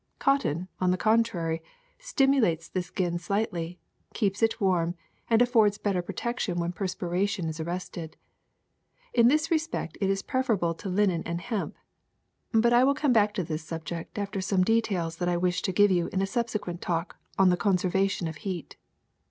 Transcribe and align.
Cotton, 0.17 0.67
on 0.79 0.89
the 0.89 0.97
contrary, 0.97 1.61
stimulates 1.99 2.67
the 2.67 2.81
skin 2.81 3.19
slightly, 3.19 3.77
keeps 4.15 4.41
it 4.41 4.59
warm, 4.59 4.95
and 5.29 5.43
affords 5.43 5.77
better 5.77 6.01
protection 6.01 6.59
when 6.59 6.71
perspiration 6.71 7.47
is 7.47 7.59
ar 7.59 7.67
rested. 7.67 8.17
In 9.13 9.27
this 9.27 9.51
respect 9.51 9.99
it 10.01 10.09
is 10.09 10.23
preferable 10.23 10.73
to 10.73 10.89
linen 10.89 11.21
and 11.27 11.39
hemp. 11.39 11.75
But 12.51 12.73
I 12.73 12.83
will 12.83 12.95
come 12.95 13.13
back 13.13 13.31
to 13.35 13.43
this 13.43 13.63
subject 13.63 14.17
after 14.17 14.41
some 14.41 14.63
details 14.63 15.17
that 15.17 15.29
I 15.29 15.37
wish 15.37 15.61
to 15.61 15.71
give 15.71 15.91
you 15.91 16.07
in 16.07 16.19
a 16.19 16.25
subsequent 16.25 16.81
talk 16.81 17.17
on 17.37 17.49
the 17.49 17.55
conservation 17.55 18.27
of 18.27 18.37
heat. 18.37 18.77